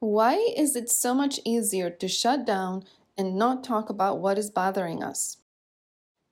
[0.00, 2.84] Why is it so much easier to shut down
[3.18, 5.36] and not talk about what is bothering us?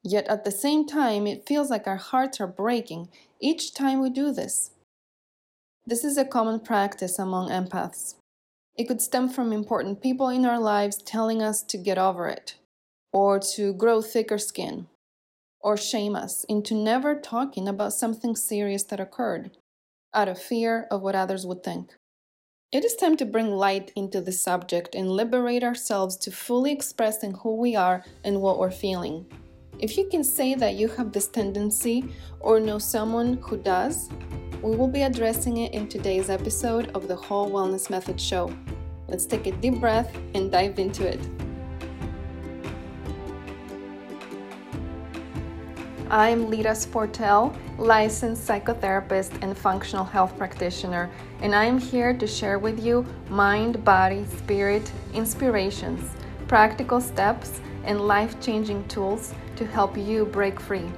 [0.02, 3.10] Yet at the same time, it feels like our hearts are breaking
[3.40, 4.70] each time we do this.
[5.86, 8.14] This is a common practice among empaths.
[8.74, 12.54] It could stem from important people in our lives telling us to get over it,
[13.12, 14.86] or to grow thicker skin,
[15.60, 19.50] or shame us into never talking about something serious that occurred,
[20.14, 21.97] out of fear of what others would think.
[22.70, 27.32] It is time to bring light into the subject and liberate ourselves to fully expressing
[27.32, 29.24] who we are and what we're feeling.
[29.78, 34.10] If you can say that you have this tendency or know someone who does,
[34.62, 38.54] we will be addressing it in today's episode of the Whole Wellness Method Show.
[39.06, 41.26] Let's take a deep breath and dive into it.
[46.10, 51.10] I'm Lita Sportel, licensed psychotherapist and functional health practitioner,
[51.42, 56.10] and I am here to share with you mind, body, spirit inspirations,
[56.46, 60.90] practical steps, and life changing tools to help you break free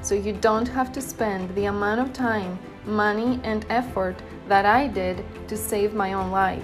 [0.00, 4.14] so you don't have to spend the amount of time, money, and effort
[4.46, 6.62] that I did to save my own life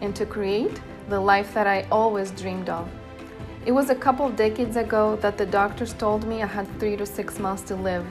[0.00, 2.88] and to create the life that I always dreamed of.
[3.66, 6.96] It was a couple of decades ago that the doctors told me I had three
[6.98, 8.06] to six months to live.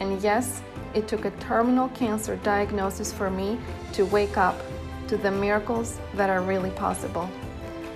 [0.00, 0.60] And yes,
[0.92, 3.60] it took a terminal cancer diagnosis for me
[3.92, 4.60] to wake up
[5.06, 7.30] to the miracles that are really possible.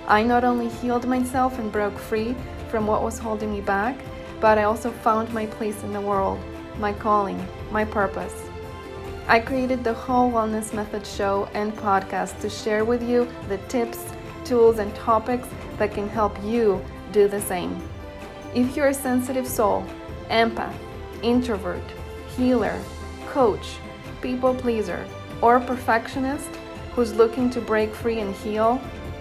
[0.07, 2.37] I not only healed myself and broke free
[2.69, 3.97] from what was holding me back,
[4.41, 6.39] but I also found my place in the world,
[6.79, 8.45] my calling, my purpose.
[9.27, 13.99] I created the Whole Wellness Method show and podcast to share with you the tips,
[14.45, 15.49] tools, and topics
[15.79, 17.81] that can help you do the same.
[18.55, 19.85] If you're a sensitive soul,
[20.29, 20.75] empath,
[21.23, 21.83] introvert,
[22.37, 22.79] healer,
[23.29, 23.77] coach,
[24.21, 25.07] people pleaser,
[25.41, 26.49] or perfectionist
[26.93, 28.81] who's looking to break free and heal,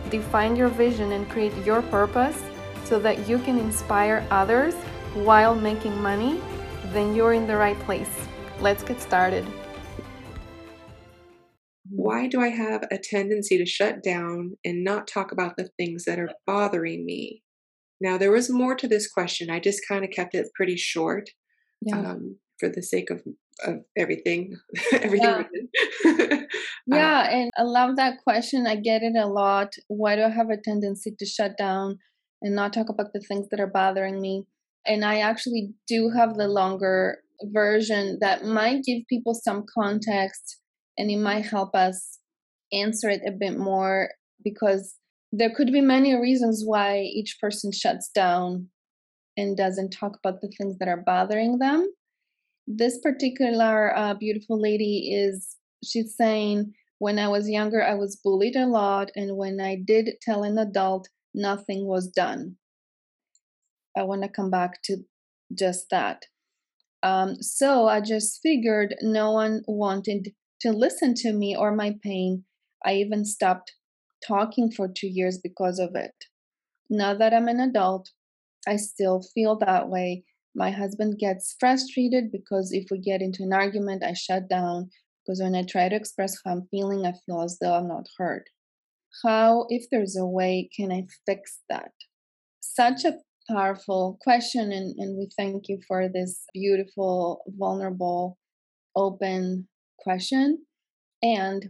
[0.10, 2.44] define your vision and create your purpose
[2.84, 4.74] so that you can inspire others
[5.14, 6.42] while making money,
[6.92, 8.10] then you're in the right place.
[8.60, 9.46] Let's get started.
[12.12, 16.04] Why do I have a tendency to shut down and not talk about the things
[16.04, 17.42] that are bothering me?
[18.02, 19.50] Now, there was more to this question.
[19.50, 21.30] I just kind of kept it pretty short
[21.82, 21.98] yeah.
[21.98, 23.22] um, for the sake of,
[23.66, 24.58] of everything.
[24.92, 25.46] everything.
[26.04, 26.42] Yeah.
[26.86, 28.68] yeah, uh, and I love that question.
[28.68, 29.76] I get it a lot.
[29.88, 31.98] Why do I have a tendency to shut down
[32.42, 34.44] and not talk about the things that are bothering me?
[34.86, 37.20] And I actually do have the longer
[37.54, 40.58] version that might give people some context
[41.02, 42.20] and it might help us
[42.72, 44.12] answer it a bit more
[44.44, 44.94] because
[45.32, 48.68] there could be many reasons why each person shuts down
[49.36, 51.92] and doesn't talk about the things that are bothering them.
[52.68, 58.56] This particular uh, beautiful lady is, she's saying, when I was younger, I was bullied
[58.56, 62.58] a lot, and when I did tell an adult, nothing was done.
[63.98, 64.98] I want to come back to
[65.52, 66.26] just that.
[67.02, 70.32] Um, so I just figured no one wanted
[70.62, 72.44] to listen to me or my pain.
[72.86, 73.74] I even stopped
[74.26, 76.14] talking for two years because of it.
[76.90, 78.10] Now that I'm an adult,
[78.68, 80.24] I still feel that way.
[80.54, 84.90] My husband gets frustrated because if we get into an argument, I shut down
[85.26, 88.08] because when I try to express how I'm feeling, I feel as though I'm not
[88.18, 88.44] heard.
[89.24, 91.92] How, if there's a way, can I fix that?
[92.60, 93.18] Such a
[93.50, 98.38] powerful question, and, and we thank you for this beautiful, vulnerable,
[98.96, 99.68] open
[100.04, 100.66] question.
[101.24, 101.70] And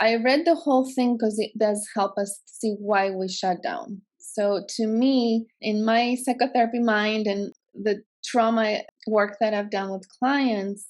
[0.00, 4.02] I read the whole thing because it does help us see why we shut down.
[4.18, 10.08] So, to me, in my psychotherapy mind and the trauma work that I've done with
[10.18, 10.86] clients,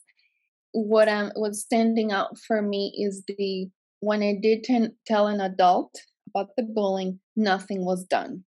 [0.73, 3.69] what I'm what's standing out for me is the
[4.01, 5.95] when I did t- tell an adult
[6.29, 8.45] about the bullying, nothing was done.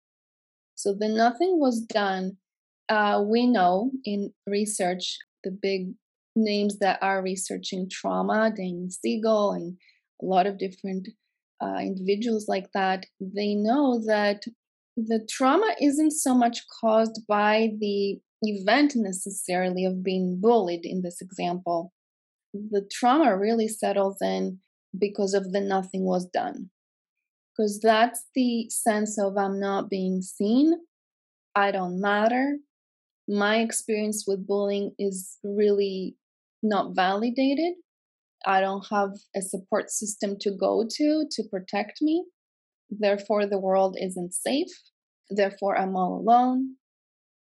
[0.75, 2.37] So the nothing was done.
[2.88, 5.93] Uh, we know in research the big
[6.38, 9.76] names that are researching trauma, Dan Siegel and
[10.22, 11.09] a lot of different
[11.62, 14.43] uh, individuals like that, they know that
[14.96, 21.20] the trauma isn't so much caused by the event necessarily of being bullied in this
[21.20, 21.93] example.
[22.52, 24.58] The trauma really settles in
[24.99, 26.70] because of the nothing was done.
[27.52, 30.75] Because that's the sense of I'm not being seen,
[31.55, 32.58] I don't matter.
[33.29, 36.17] My experience with bullying is really
[36.62, 37.75] not validated.
[38.46, 42.25] I don't have a support system to go to to protect me.
[42.90, 44.69] Therefore, the world isn't safe.
[45.31, 46.76] Therefore, I'm all alone.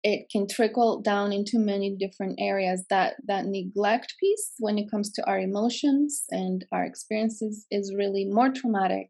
[0.04, 2.86] It can trickle down into many different areas.
[2.90, 8.26] That that neglect piece, when it comes to our emotions and our experiences, is really
[8.26, 9.10] more traumatic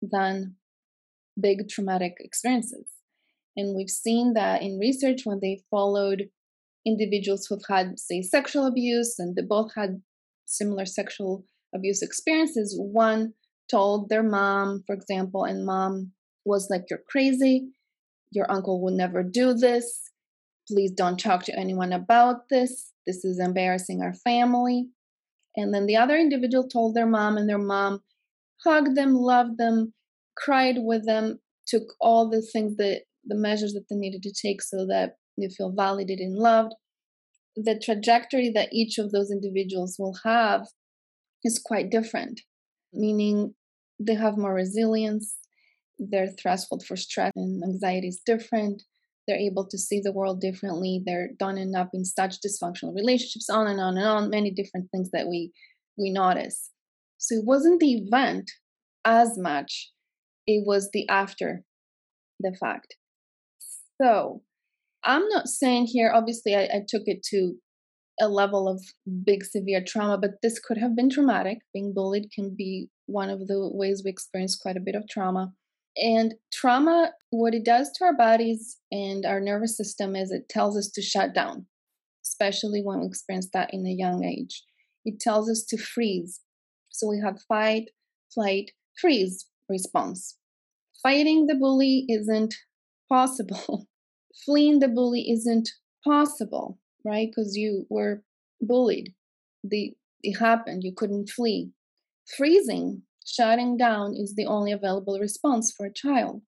[0.00, 0.56] than
[1.40, 2.86] big traumatic experiences.
[3.56, 6.30] And we've seen that in research when they followed
[6.86, 10.02] individuals who've had, say, sexual abuse and they both had
[10.46, 11.44] similar sexual
[11.74, 12.76] abuse experiences.
[12.78, 13.34] One
[13.70, 16.12] told their mom, for example, and mom
[16.44, 17.68] was like, You're crazy.
[18.30, 20.10] Your uncle will never do this.
[20.68, 22.92] Please don't talk to anyone about this.
[23.06, 24.88] This is embarrassing our family.
[25.56, 28.00] And then the other individual told their mom, and their mom
[28.64, 29.92] hugged them, loved them,
[30.36, 34.62] cried with them, took all the things that the measures that they needed to take
[34.62, 36.74] so that they feel validated and loved.
[37.56, 40.66] The trajectory that each of those individuals will have
[41.44, 42.40] is quite different,
[42.92, 43.54] meaning
[43.98, 45.36] they have more resilience,
[45.98, 48.82] their threshold for stress and anxiety is different,
[49.26, 53.48] they're able to see the world differently, they're done end up in such dysfunctional relationships,
[53.48, 55.52] on and on and on, many different things that we
[55.96, 56.70] we notice.
[57.18, 58.50] So it wasn't the event
[59.04, 59.90] as much,
[60.46, 61.62] it was the after
[62.40, 62.96] the fact.
[64.00, 64.42] So
[65.04, 67.54] I'm not saying here, obviously, I, I took it to
[68.20, 68.80] a level of
[69.24, 71.58] big severe trauma, but this could have been traumatic.
[71.72, 75.52] Being bullied can be one of the ways we experience quite a bit of trauma.
[75.96, 80.76] And trauma, what it does to our bodies and our nervous system is it tells
[80.76, 81.66] us to shut down,
[82.24, 84.62] especially when we experience that in a young age.
[85.04, 86.40] It tells us to freeze.
[86.90, 87.90] So we have fight,
[88.32, 88.70] flight,
[89.00, 90.36] freeze response.
[91.02, 92.54] Fighting the bully isn't
[93.08, 93.88] possible.
[94.44, 95.68] Fleeing the bully isn't
[96.04, 97.28] possible, right?
[97.28, 98.22] Because you were
[98.60, 99.14] bullied.
[99.62, 100.84] The it happened.
[100.84, 101.70] You couldn't flee.
[102.36, 106.42] Freezing, shutting down, is the only available response for a child.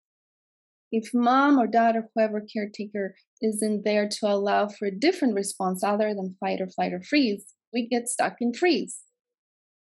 [0.91, 5.83] If mom or dad or whoever caretaker isn't there to allow for a different response
[5.83, 9.01] other than fight or flight or freeze, we get stuck in freeze.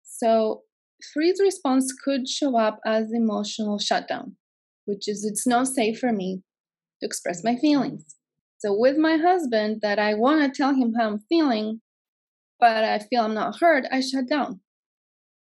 [0.04, 0.64] So,
[1.14, 4.38] freeze response could show up as emotional shutdown,
[4.86, 6.42] which is it's not safe for me
[7.00, 8.16] to express my feelings.
[8.60, 11.82] So, with my husband, that I want to tell him how I'm feeling,
[12.60, 14.62] but I feel I'm not heard, I shut down.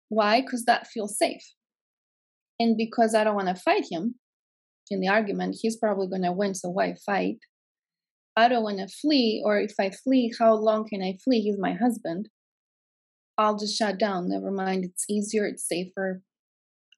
[0.08, 0.40] Why?
[0.40, 1.42] Because that feels safe.
[2.58, 4.14] And because I don't want to fight him
[4.90, 7.38] in the argument, he's probably going to win, so why fight?
[8.36, 11.40] I don't want to flee, or if I flee, how long can I flee?
[11.40, 12.28] He's my husband.
[13.36, 14.28] I'll just shut down.
[14.28, 14.84] Never mind.
[14.84, 16.22] It's easier, it's safer.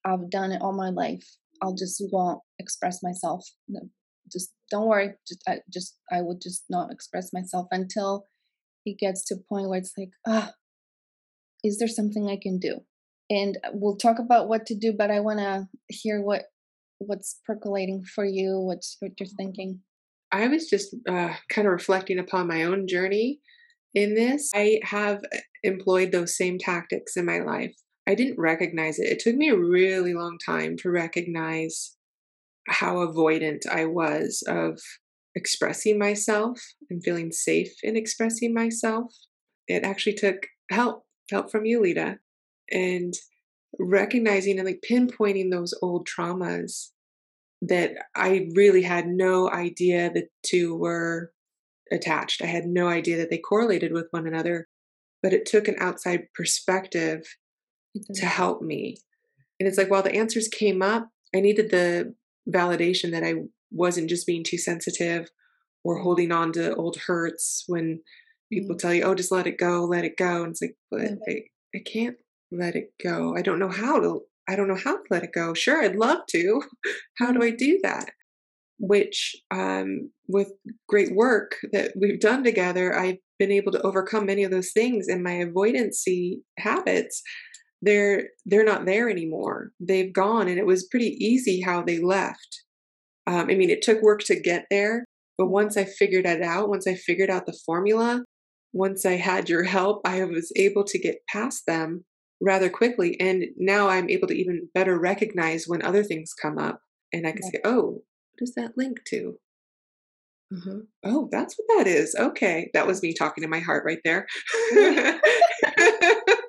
[0.04, 1.26] I've done it all my life.
[1.62, 3.44] I'll just won't express myself.
[4.30, 5.14] Just don't worry.
[5.26, 8.26] Just I just I would just not express myself until
[8.84, 10.52] it gets to a point where it's like, ah,
[11.64, 12.80] is there something I can do?
[13.28, 16.44] And we'll talk about what to do, but I want to hear what
[16.98, 18.58] what's percolating for you.
[18.58, 19.80] What's what you're thinking.
[20.32, 23.40] I was just uh, kind of reflecting upon my own journey
[23.94, 24.50] in this.
[24.54, 27.74] I have uh, employed those same tactics in my life.
[28.08, 29.10] I didn't recognize it.
[29.10, 31.96] It took me a really long time to recognize
[32.68, 34.80] how avoidant I was of
[35.34, 36.60] expressing myself
[36.90, 39.14] and feeling safe in expressing myself.
[39.68, 42.18] It actually took help, help from you, Lita,
[42.70, 43.14] and
[43.78, 46.90] recognizing and like pinpointing those old traumas
[47.62, 51.32] that I really had no idea the two were
[51.90, 52.42] attached.
[52.42, 54.68] I had no idea that they correlated with one another,
[55.22, 57.22] but it took an outside perspective
[58.14, 58.96] to help me.
[59.58, 62.14] And it's like while the answers came up, I needed the
[62.48, 63.34] validation that I
[63.70, 65.28] wasn't just being too sensitive
[65.84, 68.00] or holding on to old hurts when
[68.52, 68.78] people mm-hmm.
[68.78, 70.42] tell you, oh, just let it go, let it go.
[70.42, 71.42] And it's like, but I,
[71.74, 72.16] I can't
[72.50, 73.36] let it go.
[73.36, 75.54] I don't know how to, I don't know how to let it go.
[75.54, 76.62] Sure, I'd love to.
[77.18, 78.10] how do I do that?
[78.78, 80.52] Which, um, with
[80.88, 85.08] great work that we've done together, I've been able to overcome many of those things
[85.08, 87.22] and my avoidancy habits
[87.82, 92.62] they're they're not there anymore they've gone and it was pretty easy how they left
[93.26, 95.04] um, i mean it took work to get there
[95.36, 98.22] but once i figured it out once i figured out the formula
[98.72, 102.04] once i had your help i was able to get past them
[102.40, 106.80] rather quickly and now i'm able to even better recognize when other things come up
[107.12, 109.36] and i can say oh what does that link to
[110.54, 110.78] uh-huh.
[111.04, 112.14] Oh, that's what that is.
[112.16, 112.70] Okay.
[112.72, 114.28] That was me talking to my heart right there.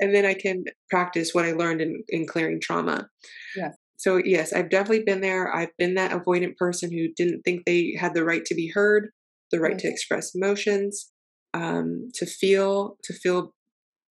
[0.00, 3.08] and then I can practice what I learned in, in clearing trauma.
[3.56, 3.70] Yeah.
[3.96, 5.54] So, yes, I've definitely been there.
[5.54, 9.10] I've been that avoidant person who didn't think they had the right to be heard,
[9.50, 11.10] the right to express emotions,
[11.54, 13.54] um, to feel, to feel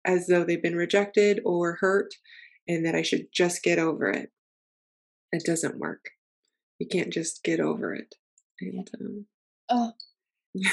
[0.06, 2.14] as though they've been rejected or hurt,
[2.68, 4.30] and that I should just get over it.
[5.32, 6.06] It doesn't work.
[6.80, 8.16] You can't just get over it.
[8.62, 9.26] And, um,
[9.70, 9.92] oh,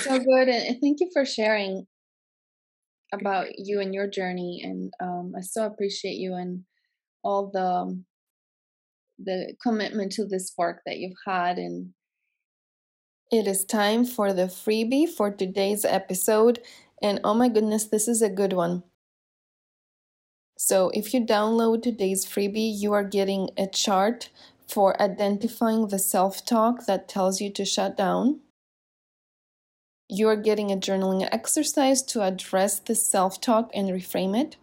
[0.00, 0.48] so good.
[0.48, 1.86] And thank you for sharing
[3.12, 4.60] about you and your journey.
[4.64, 6.64] And um, I so appreciate you and
[7.22, 8.04] all the um,
[9.18, 11.90] the commitment to this work that you've had and
[13.30, 16.60] it is time for the freebie for today's episode
[17.02, 18.82] and oh my goodness this is a good one
[20.56, 24.30] so if you download today's freebie you are getting a chart
[24.68, 28.40] for identifying the self-talk that tells you to shut down
[30.08, 34.56] you are getting a journaling exercise to address the self talk and reframe it.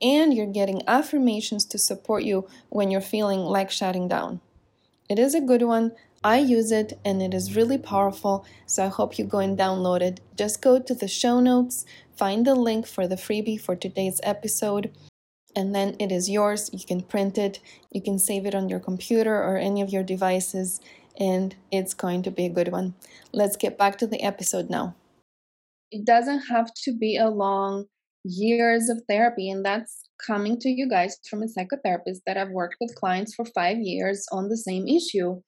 [0.00, 4.40] And you're getting affirmations to support you when you're feeling like shutting down.
[5.08, 5.92] It is a good one.
[6.22, 8.44] I use it and it is really powerful.
[8.66, 10.20] So I hope you go and download it.
[10.36, 11.84] Just go to the show notes,
[12.16, 14.90] find the link for the freebie for today's episode,
[15.54, 16.70] and then it is yours.
[16.72, 20.02] You can print it, you can save it on your computer or any of your
[20.02, 20.80] devices,
[21.18, 22.94] and it's going to be a good one.
[23.32, 24.94] Let's get back to the episode now.
[25.90, 27.86] It doesn't have to be a long
[28.24, 32.76] years of therapy, and that's coming to you guys from a psychotherapist that I've worked
[32.80, 35.40] with clients for five years on the same issue.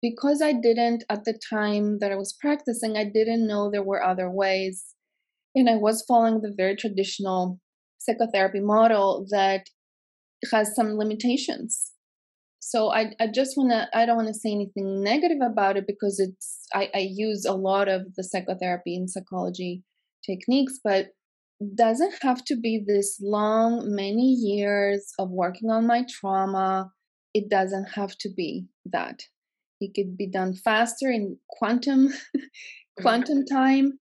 [0.00, 4.02] Because I didn't, at the time that I was practicing, I didn't know there were
[4.02, 4.94] other ways.
[5.54, 7.60] And I was following the very traditional
[7.98, 9.66] psychotherapy model that
[10.52, 11.91] has some limitations
[12.64, 15.86] so I, I just want to i don't want to say anything negative about it
[15.86, 19.82] because it's I, I use a lot of the psychotherapy and psychology
[20.24, 21.08] techniques but
[21.74, 26.90] doesn't have to be this long many years of working on my trauma.
[27.34, 29.22] It doesn't have to be that.
[29.80, 32.12] It could be done faster in quantum
[33.00, 33.98] quantum time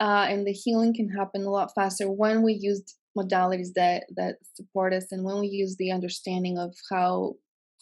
[0.00, 2.82] uh, and the healing can happen a lot faster when we use
[3.18, 7.34] modalities that that support us and when we use the understanding of how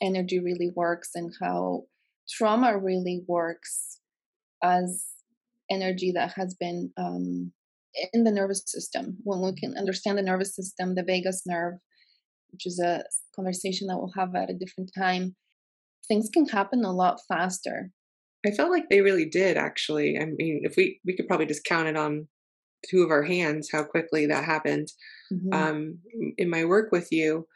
[0.02, 1.85] energy really works and how
[2.28, 3.99] trauma really works
[4.62, 5.07] as
[5.71, 7.52] energy that has been um,
[8.12, 9.19] in the nervous system.
[9.23, 11.75] When we can understand the nervous system, the vagus nerve,
[12.50, 13.04] which is a
[13.35, 15.37] conversation that we'll have at a different time,
[16.09, 17.90] things can happen a lot faster.
[18.47, 20.19] I felt like they really did actually.
[20.19, 22.26] I mean, if we we could probably just count it on
[22.88, 24.88] two of our hands how quickly that happened.
[25.33, 25.52] Mm-hmm.
[25.52, 25.99] Um,
[26.38, 27.47] in my work with you,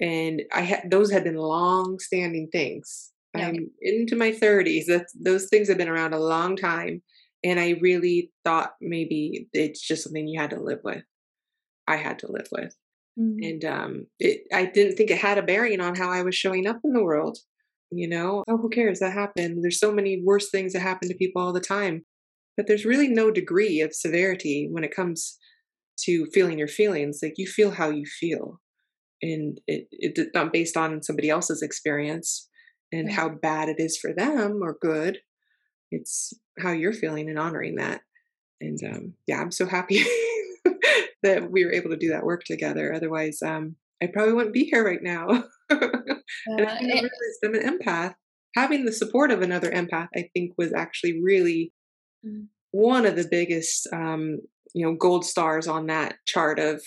[0.00, 3.12] and I had those had been long standing things.
[3.36, 3.48] Yeah.
[3.48, 4.84] I'm into my 30s.
[4.86, 7.02] That's those things have been around a long time,
[7.44, 11.02] and I really thought maybe it's just something you had to live with.
[11.86, 12.74] I had to live with,
[13.18, 13.42] mm-hmm.
[13.42, 16.66] and um, it, I didn't think it had a bearing on how I was showing
[16.66, 17.38] up in the world.
[17.90, 19.00] You know, oh, who cares?
[19.00, 19.62] That happened.
[19.62, 22.04] There's so many worse things that happen to people all the time,
[22.56, 25.38] but there's really no degree of severity when it comes
[26.00, 27.20] to feeling your feelings.
[27.22, 28.60] Like you feel how you feel
[29.22, 32.48] and it, it's not based on somebody else's experience
[32.92, 35.18] and how bad it is for them or good
[35.90, 38.02] it's how you're feeling and honoring that.
[38.60, 40.02] And um, yeah i'm so happy
[41.22, 44.64] that we were able to do that work together otherwise um, i probably wouldn't be
[44.64, 45.44] here right now.
[46.46, 47.10] And i realized
[47.44, 48.14] i'm an empath.
[48.56, 51.72] Having the support of another empath i think was actually really
[52.26, 52.46] mm.
[52.72, 54.38] one of the biggest um,
[54.74, 56.82] you know gold stars on that chart of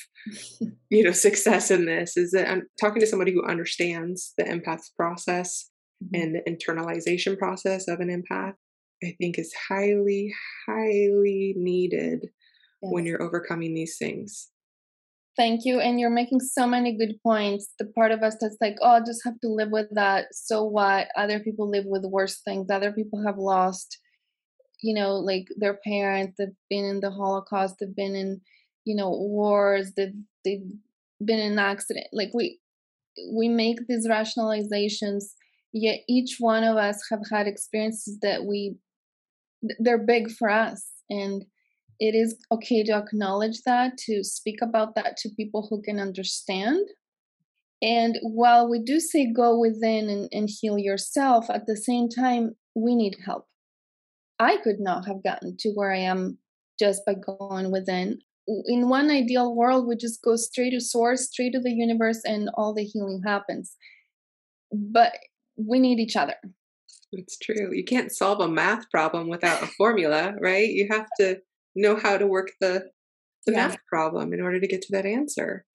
[0.90, 4.84] you know success in this is that i'm talking to somebody who understands the empath
[4.96, 5.70] process
[6.04, 6.22] mm-hmm.
[6.22, 8.54] and the internalization process of an empath
[9.04, 10.32] i think is highly
[10.68, 12.28] highly needed
[12.82, 12.92] yes.
[12.92, 14.50] when you're overcoming these things.
[15.38, 17.74] Thank you and you're making so many good points.
[17.80, 20.26] The part of us that's like oh i just have to live with that.
[20.34, 21.08] So what?
[21.16, 22.70] Other people live with worse things.
[22.70, 23.98] Other people have lost
[24.82, 28.42] you know like their parents they've been in the holocaust they've been in
[28.86, 30.66] you know wars they've they've
[31.24, 32.60] been in accident like we
[33.34, 35.24] we make these rationalizations
[35.74, 38.76] yet each one of us have had experiences that we
[39.80, 41.46] they're big for us and
[42.02, 46.88] it is okay to acknowledge that to speak about that to people who can understand.
[47.80, 52.56] And while we do say go within and, and heal yourself at the same time
[52.74, 53.48] we need help
[54.42, 56.40] I could not have gotten to where I am
[56.80, 58.20] just by going within.
[58.66, 62.50] In one ideal world, we just go straight to source, straight to the universe, and
[62.56, 63.76] all the healing happens.
[64.74, 65.14] But
[65.58, 66.34] we need each other.
[67.12, 67.72] It's true.
[67.72, 70.68] You can't solve a math problem without a formula, right?
[70.68, 71.40] You have to
[71.76, 72.90] know how to work the
[73.46, 73.68] the yeah.
[73.68, 75.66] math problem in order to get to that answer.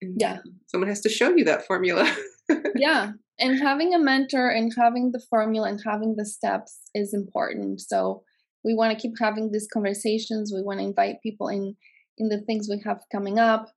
[0.00, 0.38] And yeah.
[0.66, 2.10] Someone has to show you that formula.
[2.76, 7.80] yeah and having a mentor and having the formula and having the steps is important
[7.80, 8.22] so
[8.64, 11.76] we want to keep having these conversations we want to invite people in
[12.18, 13.70] in the things we have coming up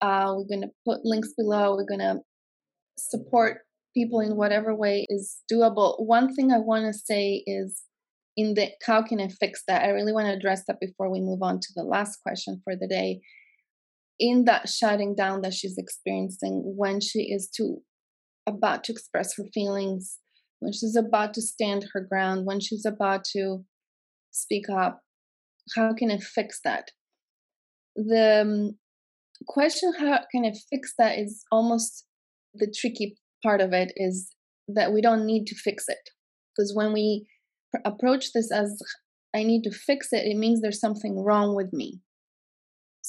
[0.00, 2.20] uh, we're going to put links below we're going to
[2.96, 3.58] support
[3.94, 7.82] people in whatever way is doable one thing i want to say is
[8.36, 11.20] in the how can i fix that i really want to address that before we
[11.20, 13.20] move on to the last question for the day
[14.20, 17.78] in that shutting down that she's experiencing when she is too
[18.46, 20.18] about to express her feelings,
[20.60, 23.64] when she's about to stand her ground, when she's about to
[24.30, 25.00] speak up.
[25.74, 26.90] How can I fix that?
[27.96, 28.78] The um,
[29.46, 32.04] question, how can I fix that, is almost
[32.54, 34.30] the tricky part of it is
[34.68, 36.10] that we don't need to fix it.
[36.54, 37.26] Because when we
[37.72, 38.80] pr- approach this as
[39.34, 42.00] I need to fix it, it means there's something wrong with me.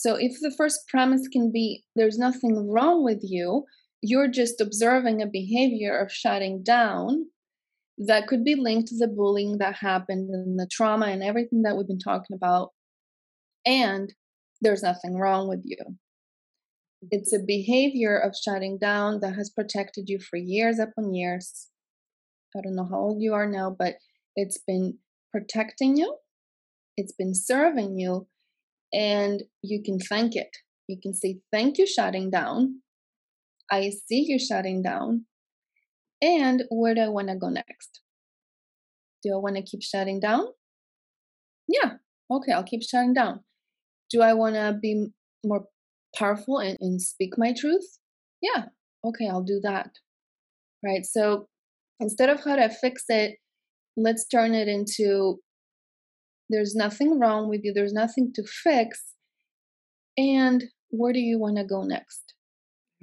[0.01, 3.65] So if the first premise can be there's nothing wrong with you,
[4.01, 7.27] you're just observing a behavior of shutting down
[8.00, 11.77] that could be linked to the bullying that happened and the trauma and everything that
[11.77, 12.70] we've been talking about.
[13.63, 14.12] And
[14.60, 15.77] there's nothing wrong with you.
[17.12, 21.67] It's a behavior of shutting down that has protected you for years upon years.
[22.58, 23.98] I don't know how old you are now, but
[24.36, 24.98] it's been
[25.31, 26.15] protecting you,
[26.98, 28.25] it's been serving you,
[28.93, 30.50] and you can thank it.
[30.88, 32.81] You can say, Thank you, shutting down.
[33.71, 35.25] I see you shutting down.
[36.21, 38.01] And where do I want to go next?
[39.24, 40.45] Do I want to keep shutting down?
[41.67, 41.93] Yeah,
[42.29, 43.41] okay, I'll keep shutting down.
[44.10, 45.07] Do I want to be
[45.43, 45.65] more
[46.15, 47.98] powerful and, and speak my truth?
[48.41, 48.65] Yeah,
[49.05, 49.91] okay, I'll do that.
[50.83, 51.05] Right?
[51.05, 51.48] So
[52.00, 53.38] instead of how to fix it,
[53.95, 55.38] let's turn it into
[56.51, 59.13] there's nothing wrong with you, there's nothing to fix.
[60.17, 62.34] And where do you want to go next?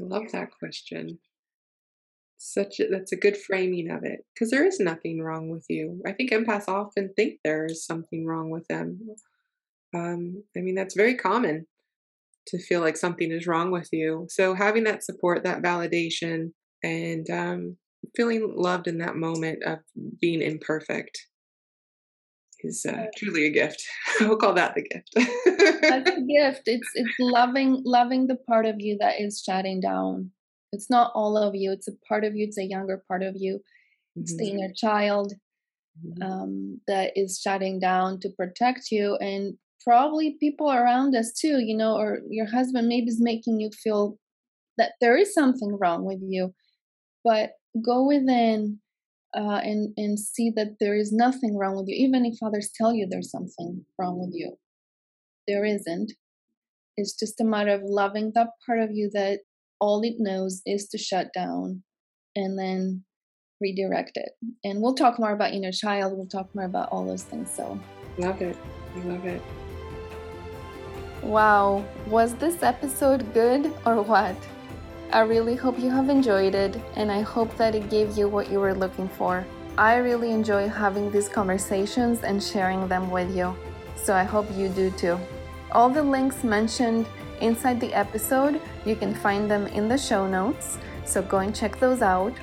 [0.00, 1.18] I love that question.
[2.36, 6.00] Such a, that's a good framing of it because there is nothing wrong with you.
[6.06, 9.00] I think empaths often think there is something wrong with them.
[9.94, 11.66] Um, I mean, that's very common
[12.48, 14.26] to feel like something is wrong with you.
[14.30, 16.52] So having that support, that validation,
[16.82, 17.76] and um,
[18.14, 19.78] feeling loved in that moment of
[20.20, 21.18] being imperfect
[22.60, 23.82] is uh, truly a gift.
[24.20, 25.10] we'll call that the gift.
[25.82, 26.62] That's a gift.
[26.66, 30.30] It's it's loving loving the part of you that is shutting down.
[30.72, 31.72] It's not all of you.
[31.72, 32.46] It's a part of you.
[32.46, 33.60] It's a younger part of you.
[34.16, 34.44] It's mm-hmm.
[34.44, 35.32] the inner child
[36.04, 36.22] mm-hmm.
[36.22, 41.60] um, that is shutting down to protect you, and probably people around us too.
[41.60, 44.18] You know, or your husband maybe is making you feel
[44.76, 46.54] that there is something wrong with you,
[47.24, 47.52] but
[47.84, 48.80] go within
[49.36, 52.94] uh, and and see that there is nothing wrong with you, even if others tell
[52.94, 54.56] you there's something wrong with you.
[55.46, 56.12] There isn't.
[56.96, 59.40] It's just a matter of loving that part of you that
[59.80, 61.82] all it knows is to shut down
[62.34, 63.04] and then
[63.60, 64.30] redirect it.
[64.64, 66.16] And we'll talk more about inner child.
[66.16, 67.50] We'll talk more about all those things.
[67.50, 67.78] So
[68.18, 68.56] love it.
[68.96, 69.42] I love it.
[71.22, 74.36] Wow, was this episode good or what?
[75.10, 78.50] I really hope you have enjoyed it, and I hope that it gave you what
[78.50, 79.42] you were looking for.
[79.78, 83.56] I really enjoy having these conversations and sharing them with you,
[83.96, 85.18] so I hope you do too.
[85.72, 87.06] All the links mentioned
[87.40, 91.80] inside the episode, you can find them in the show notes, so go and check
[91.80, 92.34] those out.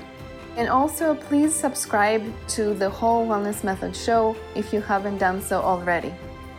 [0.57, 5.61] And also, please subscribe to the Whole Wellness Method show if you haven't done so
[5.61, 6.15] already.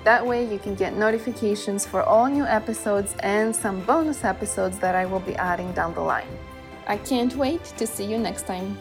[0.07, 4.95] That way, you can get notifications for all new episodes and some bonus episodes that
[4.95, 6.29] I will be adding down the line.
[6.87, 8.79] I can't wait to see you next time.